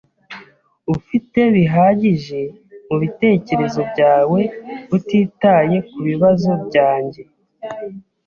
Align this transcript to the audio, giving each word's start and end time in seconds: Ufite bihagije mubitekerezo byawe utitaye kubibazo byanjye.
Ufite 0.93 1.39
bihagije 1.55 2.39
mubitekerezo 2.87 3.81
byawe 3.91 4.41
utitaye 4.95 5.77
kubibazo 5.89 6.51
byanjye. 6.65 7.21